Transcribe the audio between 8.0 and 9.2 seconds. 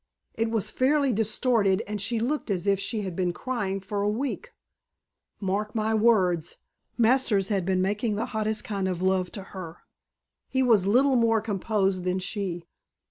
the hottest kind of